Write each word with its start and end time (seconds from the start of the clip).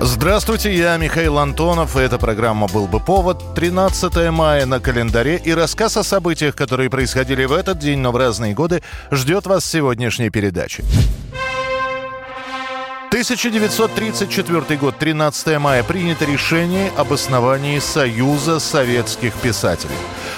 Здравствуйте, 0.00 0.74
я 0.74 0.96
Михаил 0.98 1.38
Антонов, 1.38 1.96
и 1.96 2.00
эта 2.00 2.18
программа 2.18 2.66
«Был 2.66 2.86
бы 2.86 3.00
повод». 3.00 3.54
13 3.54 4.30
мая 4.30 4.66
на 4.66 4.78
календаре, 4.78 5.40
и 5.42 5.52
рассказ 5.52 5.96
о 5.96 6.02
событиях, 6.02 6.54
которые 6.54 6.90
происходили 6.90 7.46
в 7.46 7.52
этот 7.52 7.78
день, 7.78 8.00
но 8.00 8.12
в 8.12 8.16
разные 8.16 8.52
годы, 8.52 8.82
ждет 9.10 9.46
вас 9.46 9.64
в 9.64 9.66
сегодняшней 9.66 10.28
передаче. 10.28 10.84
1934 13.08 14.78
год, 14.78 14.98
13 14.98 15.58
мая, 15.58 15.82
принято 15.82 16.26
решение 16.26 16.92
об 16.98 17.14
основании 17.14 17.78
Союза 17.78 18.60
советских 18.60 19.32
писателей. 19.34 19.96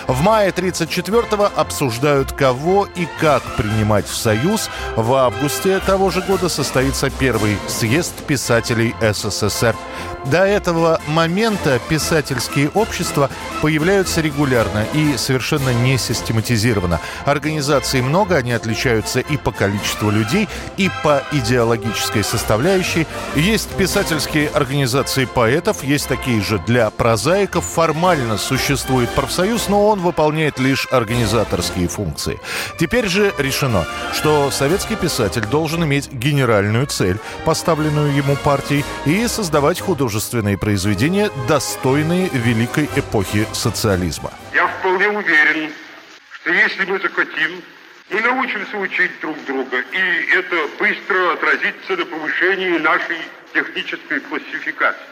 В 0.08 0.22
мае 0.22 0.50
34-го 0.52 1.50
обсуждают, 1.54 2.32
кого 2.32 2.88
и 2.96 3.06
как 3.20 3.42
принимать 3.56 4.08
в 4.08 4.16
Союз. 4.16 4.70
В 4.96 5.12
августе 5.12 5.80
того 5.80 6.08
же 6.10 6.22
года 6.22 6.48
состоится 6.48 7.10
первый 7.10 7.58
съезд 7.68 8.14
писателей 8.24 8.94
СССР. 9.02 9.76
До 10.24 10.44
этого 10.44 11.00
момента 11.06 11.78
писательские 11.88 12.70
общества 12.70 13.30
появляются 13.62 14.20
регулярно 14.20 14.84
и 14.92 15.16
совершенно 15.16 15.72
не 15.72 15.96
систематизированно. 15.96 17.00
Организаций 17.24 18.00
много, 18.02 18.36
они 18.36 18.52
отличаются 18.52 19.20
и 19.20 19.36
по 19.36 19.52
количеству 19.52 20.10
людей, 20.10 20.48
и 20.76 20.90
по 21.04 21.22
идеологической 21.32 22.24
составляющей. 22.24 23.06
Есть 23.36 23.68
писательские 23.70 24.48
организации 24.48 25.26
поэтов, 25.26 25.84
есть 25.84 26.08
такие 26.08 26.42
же 26.42 26.58
для 26.58 26.90
прозаиков. 26.90 27.64
Формально 27.64 28.38
существует 28.38 29.10
профсоюз, 29.10 29.68
но 29.68 29.86
он 29.86 29.97
выполняет 30.00 30.58
лишь 30.58 30.86
организаторские 30.90 31.88
функции. 31.88 32.40
Теперь 32.78 33.06
же 33.08 33.32
решено, 33.38 33.86
что 34.12 34.50
советский 34.50 34.96
писатель 34.96 35.46
должен 35.46 35.84
иметь 35.84 36.10
генеральную 36.12 36.86
цель, 36.86 37.18
поставленную 37.44 38.14
ему 38.14 38.36
партией, 38.36 38.84
и 39.04 39.26
создавать 39.26 39.80
художественные 39.80 40.58
произведения, 40.58 41.30
достойные 41.48 42.28
великой 42.32 42.88
эпохи 42.96 43.46
социализма. 43.52 44.32
Я 44.52 44.66
вполне 44.66 45.08
уверен, 45.08 45.72
что 46.30 46.50
если 46.50 46.84
мы 46.84 46.98
захотим, 47.00 47.62
мы 48.10 48.20
научимся 48.20 48.76
учить 48.78 49.10
друг 49.20 49.36
друга, 49.44 49.78
и 49.92 50.30
это 50.32 50.56
быстро 50.78 51.32
отразится 51.34 51.96
на 51.96 52.06
повышении 52.06 52.78
нашей 52.78 53.18
технической 53.52 54.20
классификации. 54.20 55.02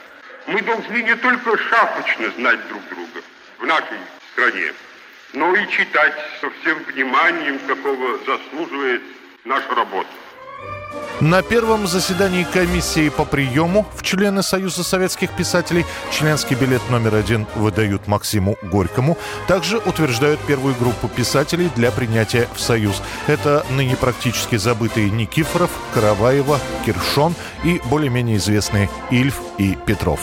Мы 0.46 0.62
должны 0.62 1.02
не 1.02 1.14
только 1.16 1.58
шапочно 1.58 2.30
знать 2.38 2.60
друг 2.68 2.82
друга 2.88 3.20
в 3.58 3.66
нашей 3.66 3.98
стране, 4.36 4.72
но 5.32 5.54
и 5.54 5.66
читать 5.70 6.12
со 6.40 6.48
всем 6.50 6.78
вниманием, 6.84 7.58
какого 7.66 8.18
заслуживает 8.18 9.02
наша 9.44 9.74
работа. 9.74 10.08
На 11.20 11.40
первом 11.40 11.86
заседании 11.86 12.44
комиссии 12.44 13.08
по 13.08 13.24
приему 13.24 13.86
в 13.94 14.02
члены 14.02 14.42
Союза 14.42 14.84
советских 14.84 15.30
писателей 15.34 15.86
членский 16.12 16.54
билет 16.54 16.82
номер 16.90 17.14
один 17.14 17.46
выдают 17.54 18.06
Максиму 18.06 18.58
Горькому. 18.62 19.16
Также 19.48 19.78
утверждают 19.78 20.38
первую 20.46 20.74
группу 20.74 21.08
писателей 21.08 21.70
для 21.74 21.90
принятия 21.90 22.48
в 22.54 22.60
Союз. 22.60 23.02
Это 23.26 23.64
ныне 23.70 23.96
практически 23.96 24.56
забытые 24.56 25.08
Никифоров, 25.08 25.70
Караваева, 25.94 26.60
Киршон 26.84 27.34
и 27.64 27.80
более-менее 27.86 28.36
известные 28.36 28.90
Ильф 29.10 29.40
и 29.56 29.76
Петров. 29.86 30.20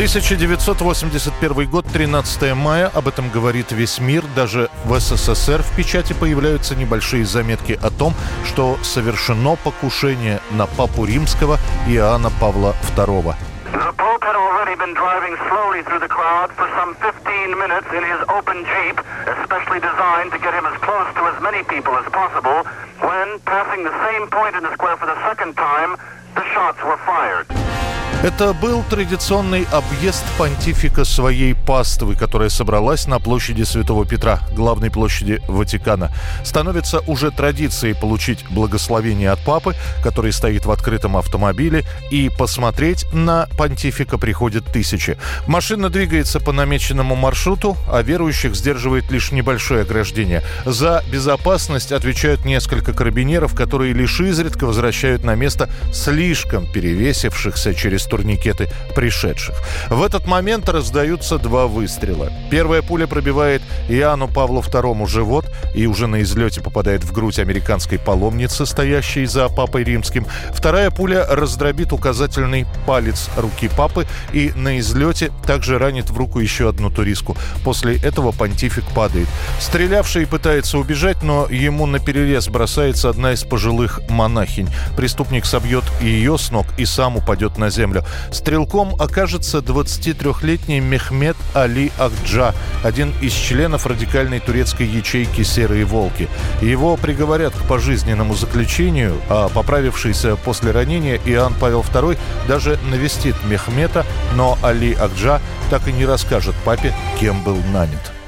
1981 0.00 1.68
год, 1.68 1.84
13 1.84 2.54
мая. 2.54 2.90
Об 2.94 3.06
этом 3.06 3.28
говорит 3.28 3.70
весь 3.70 3.98
мир. 3.98 4.24
Даже 4.34 4.70
в 4.86 4.98
СССР 4.98 5.62
в 5.62 5.76
печати 5.76 6.14
появляются 6.14 6.74
небольшие 6.74 7.26
заметки 7.26 7.78
о 7.82 7.90
том, 7.90 8.14
что 8.46 8.78
совершено 8.82 9.56
покушение 9.56 10.40
на 10.52 10.66
папу 10.66 11.04
римского 11.04 11.58
Иоанна 11.86 12.30
Павла 12.40 12.74
II. 12.96 13.34
The 13.74 13.92
Pope 13.98 14.24
had 14.24 14.36
already 14.36 14.74
been 14.74 14.94
driving 14.94 15.36
slowly 15.50 15.82
through 15.84 16.00
the 16.00 16.08
crowd 16.08 16.48
for 16.56 16.66
some 16.80 16.96
15 17.04 17.58
minutes 17.58 17.86
in 17.92 18.02
his 18.02 18.24
open 18.32 18.64
Jeep, 18.64 18.96
especially 19.36 19.80
designed 19.84 20.32
to 20.32 20.38
get 20.40 20.54
him 20.54 20.64
as 20.64 20.80
close 20.80 21.12
to 21.12 21.28
as 21.28 21.36
many 21.42 21.62
people 21.64 21.92
as 22.00 22.08
possible, 22.08 22.64
when, 23.04 23.38
passing 23.44 23.84
the 23.84 23.92
same 24.08 24.28
point 24.28 24.56
in 24.56 24.62
the 24.62 24.72
square 24.72 24.96
for 24.96 25.04
the 25.04 25.20
second 25.28 25.52
time, 25.60 25.98
the 26.36 26.44
shots 26.56 26.80
were 26.88 26.96
fired. 27.04 27.59
Это 28.22 28.52
был 28.52 28.82
традиционный 28.82 29.66
объезд 29.72 30.24
понтифика 30.36 31.04
своей 31.04 31.54
паствы, 31.54 32.14
которая 32.14 32.50
собралась 32.50 33.06
на 33.06 33.18
площади 33.18 33.62
Святого 33.62 34.04
Петра, 34.04 34.40
главной 34.54 34.90
площади 34.90 35.40
Ватикана. 35.48 36.12
Становится 36.44 37.00
уже 37.06 37.30
традицией 37.30 37.94
получить 37.94 38.44
благословение 38.50 39.30
от 39.30 39.40
папы, 39.40 39.74
который 40.02 40.32
стоит 40.32 40.66
в 40.66 40.70
открытом 40.70 41.16
автомобиле, 41.16 41.84
и 42.10 42.30
посмотреть 42.38 43.06
на 43.14 43.48
понтифика 43.56 44.18
приходят 44.18 44.66
тысячи. 44.66 45.16
Машина 45.46 45.88
двигается 45.88 46.40
по 46.40 46.52
намеченному 46.52 47.16
маршруту, 47.16 47.78
а 47.88 48.02
верующих 48.02 48.54
сдерживает 48.54 49.10
лишь 49.10 49.32
небольшое 49.32 49.82
ограждение. 49.82 50.42
За 50.66 51.02
безопасность 51.10 51.90
отвечают 51.90 52.44
несколько 52.44 52.92
карабинеров, 52.92 53.54
которые 53.54 53.94
лишь 53.94 54.20
изредка 54.20 54.66
возвращают 54.66 55.24
на 55.24 55.34
место 55.36 55.70
слишком 55.90 56.66
перевесившихся 56.70 57.72
через 57.72 57.99
турникеты 58.04 58.68
пришедших. 58.94 59.56
В 59.88 60.02
этот 60.02 60.26
момент 60.26 60.68
раздаются 60.68 61.38
два 61.38 61.66
выстрела. 61.66 62.32
Первая 62.50 62.82
пуля 62.82 63.06
пробивает 63.06 63.62
Иоанну 63.88 64.28
Павлу 64.28 64.60
II 64.60 65.06
живот 65.06 65.46
и 65.74 65.86
уже 65.86 66.06
на 66.06 66.22
излете 66.22 66.60
попадает 66.60 67.04
в 67.04 67.12
грудь 67.12 67.38
американской 67.38 67.98
паломницы, 67.98 68.66
стоящей 68.66 69.26
за 69.26 69.48
папой 69.48 69.84
римским. 69.84 70.26
Вторая 70.52 70.90
пуля 70.90 71.26
раздробит 71.26 71.92
указательный 71.92 72.66
палец 72.86 73.28
руки 73.36 73.68
папы 73.76 74.06
и 74.32 74.52
на 74.54 74.78
излете 74.78 75.30
также 75.46 75.78
ранит 75.78 76.10
в 76.10 76.16
руку 76.16 76.40
еще 76.40 76.68
одну 76.68 76.90
туристку. 76.90 77.36
После 77.64 77.96
этого 77.96 78.32
понтифик 78.32 78.84
падает. 78.94 79.28
Стрелявший 79.58 80.26
пытается 80.26 80.78
убежать, 80.78 81.22
но 81.22 81.46
ему 81.48 81.86
на 81.86 81.98
перерез 81.98 82.48
бросается 82.48 83.08
одна 83.08 83.32
из 83.32 83.42
пожилых 83.42 84.00
монахинь. 84.08 84.68
Преступник 84.96 85.44
собьет 85.44 85.84
ее 86.00 86.38
с 86.38 86.50
ног 86.50 86.66
и 86.78 86.84
сам 86.84 87.16
упадет 87.16 87.58
на 87.58 87.70
землю. 87.70 87.89
Стрелком 88.30 88.94
окажется 88.98 89.58
23-летний 89.58 90.80
Мехмед 90.80 91.36
Али 91.54 91.92
Ахджа, 91.98 92.54
один 92.82 93.12
из 93.20 93.32
членов 93.32 93.86
радикальной 93.86 94.40
турецкой 94.40 94.86
ячейки 94.86 95.42
«Серые 95.42 95.84
волки». 95.84 96.28
Его 96.60 96.96
приговорят 96.96 97.54
к 97.54 97.62
пожизненному 97.66 98.34
заключению, 98.34 99.20
а 99.28 99.48
поправившийся 99.48 100.36
после 100.36 100.70
ранения 100.70 101.20
Иоанн 101.26 101.54
Павел 101.60 101.80
II 101.82 102.18
даже 102.48 102.78
навестит 102.90 103.36
Мехмета, 103.44 104.04
но 104.34 104.58
Али 104.62 104.94
Ахджа 104.94 105.40
так 105.70 105.86
и 105.88 105.92
не 105.92 106.06
расскажет 106.06 106.54
папе, 106.64 106.94
кем 107.18 107.42
был 107.42 107.58
нанят. 107.72 108.19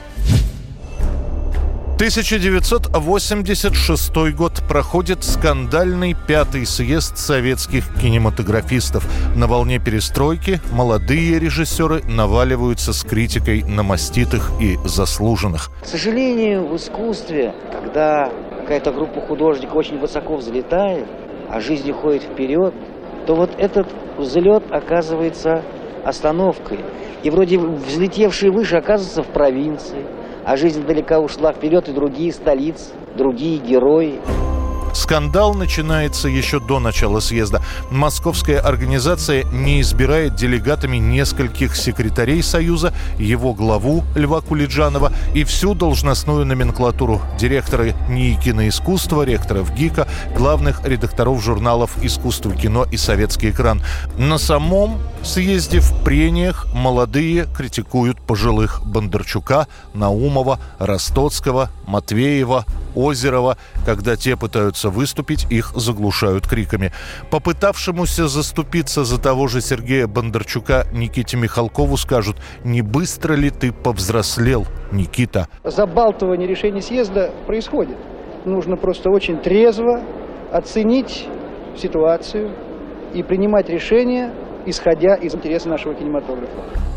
1986 2.02 4.34
год 4.34 4.60
проходит 4.68 5.22
скандальный 5.22 6.16
пятый 6.26 6.66
съезд 6.66 7.16
советских 7.16 7.94
кинематографистов. 7.94 9.06
На 9.36 9.46
волне 9.46 9.78
перестройки 9.78 10.60
молодые 10.72 11.38
режиссеры 11.38 12.02
наваливаются 12.02 12.92
с 12.92 13.04
критикой 13.04 13.62
на 13.62 13.84
маститых 13.84 14.50
и 14.60 14.78
заслуженных. 14.84 15.70
К 15.80 15.86
сожалению, 15.86 16.66
в 16.66 16.74
искусстве, 16.74 17.54
когда 17.70 18.32
какая-то 18.62 18.90
группа 18.90 19.20
художников 19.20 19.76
очень 19.76 20.00
высоко 20.00 20.34
взлетает, 20.34 21.06
а 21.48 21.60
жизнь 21.60 21.88
уходит 21.92 22.24
вперед, 22.24 22.74
то 23.28 23.36
вот 23.36 23.50
этот 23.58 23.86
взлет 24.18 24.64
оказывается 24.72 25.62
остановкой. 26.04 26.80
И 27.22 27.30
вроде 27.30 27.58
взлетевшие 27.58 28.50
выше 28.50 28.74
оказываются 28.74 29.22
в 29.22 29.32
провинции, 29.32 30.04
а 30.44 30.56
жизнь 30.56 30.84
далеко 30.86 31.18
ушла 31.18 31.52
вперед, 31.52 31.88
и 31.88 31.92
другие 31.92 32.32
столицы, 32.32 32.90
другие 33.16 33.58
герои. 33.58 34.20
Скандал 34.94 35.54
начинается 35.54 36.28
еще 36.28 36.60
до 36.60 36.78
начала 36.78 37.20
съезда. 37.20 37.62
Московская 37.90 38.58
организация 38.58 39.44
не 39.44 39.80
избирает 39.80 40.34
делегатами 40.34 40.98
нескольких 40.98 41.76
секретарей 41.76 42.42
Союза, 42.42 42.92
его 43.18 43.54
главу 43.54 44.04
Льва 44.14 44.42
Кулиджанова 44.42 45.12
и 45.34 45.44
всю 45.44 45.74
должностную 45.74 46.44
номенклатуру 46.44 47.22
директоры 47.38 47.94
НИИ 48.08 48.34
киноискусства, 48.34 49.22
ректоров 49.22 49.74
ГИКа, 49.74 50.06
главных 50.36 50.84
редакторов 50.84 51.42
журналов 51.42 51.96
«Искусство 52.02 52.52
кино» 52.52 52.84
и 52.90 52.96
«Советский 52.96 53.50
экран». 53.50 53.82
На 54.18 54.36
самом 54.36 54.98
съезде 55.24 55.80
в 55.80 56.04
прениях 56.04 56.66
молодые 56.74 57.46
критикуют 57.46 58.20
пожилых 58.20 58.82
Бондарчука, 58.84 59.66
Наумова, 59.94 60.58
Ростоцкого, 60.78 61.70
Матвеева, 61.86 62.64
Озерова. 62.94 63.56
Когда 63.86 64.16
те 64.16 64.36
пытаются 64.36 64.90
выступить, 64.90 65.46
их 65.50 65.72
заглушают 65.74 66.46
криками. 66.46 66.92
Попытавшемуся 67.30 68.28
заступиться 68.28 69.04
за 69.04 69.18
того 69.20 69.48
же 69.48 69.60
Сергея 69.60 70.06
Бондарчука 70.06 70.86
Никите 70.92 71.36
Михалкову 71.36 71.96
скажут 71.96 72.36
«Не 72.64 72.82
быстро 72.82 73.34
ли 73.34 73.50
ты 73.50 73.72
повзрослел, 73.72 74.66
Никита?» 74.90 75.48
Забалтывание 75.64 76.48
решений 76.48 76.80
съезда 76.80 77.30
происходит. 77.46 77.96
Нужно 78.44 78.76
просто 78.76 79.10
очень 79.10 79.38
трезво 79.38 80.00
оценить 80.52 81.26
ситуацию 81.76 82.50
и 83.14 83.22
принимать 83.22 83.68
решения 83.68 84.32
исходя 84.66 85.14
из 85.14 85.34
интереса 85.34 85.68
нашего 85.68 85.94
кинематографа. 85.94 86.52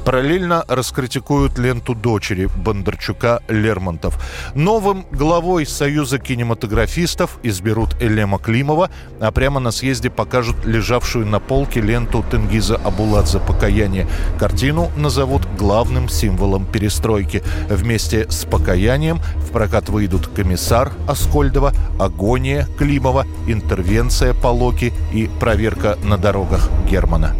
Параллельно 0.05 0.63
раскритикуют 0.67 1.57
ленту 1.57 1.95
дочери 1.95 2.47
Бондарчука 2.57 3.41
Лермонтов. 3.47 4.23
Новым 4.53 5.03
главой 5.11 5.65
Союза 5.65 6.19
кинематографистов 6.19 7.39
изберут 7.41 7.95
Элема 7.99 8.37
Климова, 8.37 8.91
а 9.19 9.31
прямо 9.31 9.59
на 9.59 9.71
съезде 9.71 10.11
покажут 10.11 10.63
лежавшую 10.63 11.25
на 11.25 11.39
полке 11.39 11.81
ленту 11.81 12.23
Тенгиза 12.29 12.75
Абуладзе 12.75 13.39
«Покаяние». 13.39 14.07
Картину 14.37 14.91
назовут 14.95 15.41
главным 15.57 16.07
символом 16.07 16.67
перестройки. 16.67 17.41
Вместе 17.67 18.29
с 18.29 18.45
«Покаянием» 18.45 19.17
в 19.37 19.51
прокат 19.51 19.89
выйдут 19.89 20.27
«Комиссар» 20.27 20.91
Аскольдова, 21.07 21.73
«Агония» 21.99 22.67
Климова, 22.77 23.25
«Интервенция» 23.47 24.35
Полоки 24.35 24.93
и 25.11 25.27
«Проверка 25.39 25.97
на 26.03 26.19
дорогах» 26.19 26.69
Германа. 26.87 27.35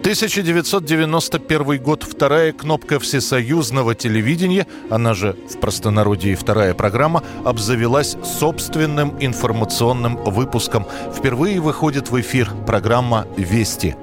1991 0.00 1.82
год. 1.82 2.04
Вторая 2.04 2.52
кнопка 2.52 2.98
всесоюзного 2.98 3.94
телевидения, 3.94 4.66
она 4.88 5.12
же 5.12 5.36
в 5.50 5.60
простонародье 5.60 6.36
вторая 6.36 6.72
программа, 6.72 7.22
обзавелась 7.44 8.16
собственным 8.24 9.14
информационным 9.20 10.16
выпуском. 10.16 10.86
Впервые 11.14 11.60
выходит 11.60 12.10
в 12.10 12.18
эфир 12.18 12.50
программа 12.66 13.26
«Вести». 13.36 13.94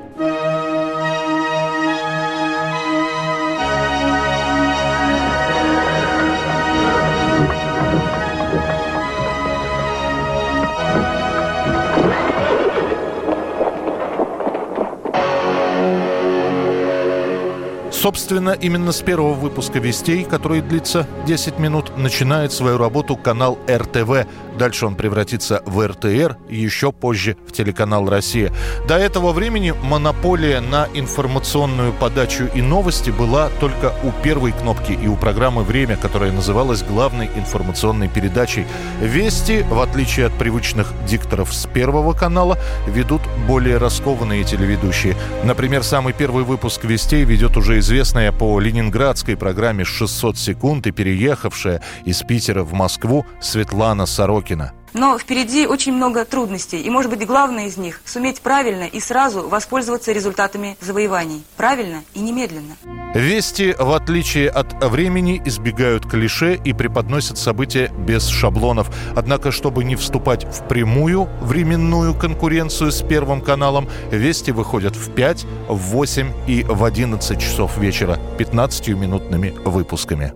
Собственно, 18.07 18.51
именно 18.51 18.93
с 18.93 19.01
первого 19.01 19.33
выпуска 19.33 19.79
«Вестей», 19.79 20.23
который 20.23 20.61
длится 20.61 21.05
10 21.25 21.59
минут, 21.59 21.97
начинает 21.97 22.53
свою 22.53 22.77
работу 22.77 23.17
канал 23.17 23.59
РТВ. 23.69 24.25
Дальше 24.57 24.85
он 24.85 24.95
превратится 24.95 25.61
в 25.65 25.85
РТР, 25.85 26.37
еще 26.49 26.93
позже 26.93 27.35
в 27.45 27.51
телеканал 27.51 28.09
«Россия». 28.09 28.53
До 28.87 28.97
этого 28.97 29.33
времени 29.33 29.73
монополия 29.83 30.61
на 30.61 30.87
информационную 30.93 31.91
подачу 31.91 32.45
и 32.55 32.61
новости 32.61 33.09
была 33.09 33.49
только 33.59 33.93
у 34.03 34.11
первой 34.23 34.53
кнопки 34.53 34.93
и 34.93 35.07
у 35.07 35.17
программы 35.17 35.63
«Время», 35.63 35.97
которая 35.97 36.31
называлась 36.31 36.83
главной 36.83 37.29
информационной 37.35 38.07
передачей. 38.07 38.65
«Вести», 39.01 39.63
в 39.63 39.81
отличие 39.81 40.27
от 40.27 40.33
привычных 40.33 40.93
дикторов 41.05 41.53
с 41.53 41.67
первого 41.67 42.13
канала, 42.13 42.57
ведут 42.87 43.21
более 43.49 43.75
раскованные 43.75 44.45
телеведущие. 44.45 45.17
Например, 45.43 45.83
самый 45.83 46.13
первый 46.13 46.45
выпуск 46.45 46.85
«Вестей» 46.85 47.25
ведет 47.25 47.57
уже 47.57 47.79
из 47.79 47.91
известная 47.97 48.31
по 48.31 48.59
ленинградской 48.59 49.35
программе 49.35 49.83
«600 49.83 50.35
секунд» 50.35 50.85
и 50.85 50.91
переехавшая 50.91 51.81
из 52.05 52.21
Питера 52.21 52.61
в 52.61 52.71
Москву 52.71 53.25
Светлана 53.41 54.05
Сорокина. 54.05 54.73
Но 54.97 55.19
впереди 55.19 55.67
очень 55.67 55.93
много 55.93 56.25
трудностей, 56.25 56.81
и, 56.81 56.89
может 56.89 57.11
быть, 57.11 57.23
главное 57.25 57.67
из 57.67 57.77
них– 57.77 58.01
суметь 58.05 58.41
правильно 58.41 58.85
и 58.85 58.99
сразу 58.99 59.47
воспользоваться 59.47 60.11
результатами 60.11 60.75
завоеваний. 60.81 61.43
Правильно 61.55 62.03
и 62.15 62.19
немедленно. 62.19 62.75
Вести, 63.13 63.75
в 63.77 63.93
отличие 63.93 64.49
от 64.49 64.83
времени, 64.83 65.39
избегают 65.45 66.09
клише 66.09 66.55
и 66.55 66.73
преподносят 66.73 67.37
события 67.37 67.91
без 67.95 68.27
шаблонов. 68.27 68.89
Однако, 69.15 69.51
чтобы 69.51 69.83
не 69.83 69.95
вступать 69.95 70.45
в 70.45 70.67
прямую 70.67 71.29
временную 71.41 72.15
конкуренцию 72.15 72.91
с 72.91 73.03
Первым 73.03 73.41
каналом, 73.41 73.87
Вести 74.09 74.49
выходят 74.49 74.95
в 74.95 75.11
5, 75.11 75.45
в 75.69 75.77
8 75.77 76.31
и 76.47 76.63
в 76.63 76.83
11 76.83 77.39
часов 77.39 77.77
вечера 77.77 78.17
15-минутными 78.39 79.53
выпусками. 79.63 80.33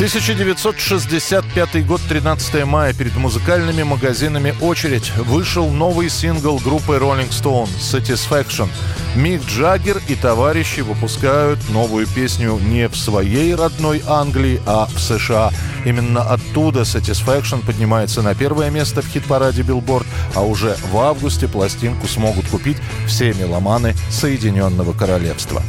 1965 0.00 1.86
год, 1.86 2.00
13 2.08 2.64
мая. 2.64 2.94
Перед 2.94 3.14
музыкальными 3.16 3.82
магазинами 3.82 4.54
«Очередь» 4.62 5.14
вышел 5.14 5.68
новый 5.68 6.08
сингл 6.08 6.56
группы 6.56 6.94
Rolling 6.94 7.28
Stone 7.28 7.68
«Satisfaction». 7.78 8.70
Мик 9.14 9.42
Джаггер 9.44 10.00
и 10.08 10.14
товарищи 10.14 10.80
выпускают 10.80 11.58
новую 11.68 12.06
песню 12.06 12.58
не 12.58 12.88
в 12.88 12.96
своей 12.96 13.54
родной 13.54 14.02
Англии, 14.06 14.62
а 14.64 14.86
в 14.86 14.98
США. 14.98 15.50
Именно 15.84 16.22
оттуда 16.22 16.80
Satisfaction 16.80 17.62
поднимается 17.62 18.22
на 18.22 18.34
первое 18.34 18.70
место 18.70 19.02
в 19.02 19.06
хит-параде 19.06 19.60
Billboard, 19.60 20.06
а 20.34 20.40
уже 20.40 20.78
в 20.90 20.96
августе 20.96 21.46
пластинку 21.46 22.06
смогут 22.06 22.48
купить 22.48 22.78
все 23.06 23.34
меломаны 23.34 23.94
Соединенного 24.08 24.94
Королевства. 24.94 25.62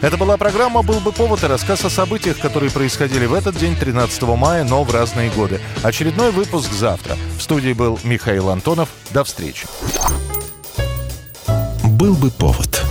Это 0.00 0.16
была 0.16 0.38
программа 0.38 0.82
«Был 0.82 1.00
бы 1.00 1.12
повод» 1.12 1.44
и 1.44 1.46
рассказ 1.46 1.84
о 1.84 1.90
событиях, 1.90 2.38
которые 2.38 2.70
происходили 2.70 3.26
в 3.26 3.34
этот 3.34 3.56
день, 3.56 3.76
13 3.76 4.22
мая, 4.22 4.64
но 4.64 4.82
в 4.82 4.92
разные 4.92 5.30
годы. 5.30 5.60
Очередной 5.82 6.30
выпуск 6.30 6.72
завтра. 6.72 7.16
В 7.38 7.42
студии 7.42 7.74
был 7.74 7.98
Михаил 8.02 8.48
Антонов. 8.48 8.88
До 9.10 9.24
встречи. 9.24 9.66
«Был 11.84 12.14
бы 12.14 12.30
повод» 12.30 12.82